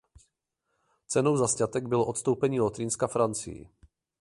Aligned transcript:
Cenou 1.07 1.37
za 1.37 1.47
sňatek 1.47 1.85
bylo 1.87 2.05
odstoupení 2.05 2.59
Lotrinska 2.59 3.07
Francii. 3.07 3.69